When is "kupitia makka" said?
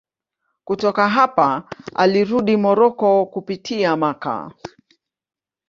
3.25-4.51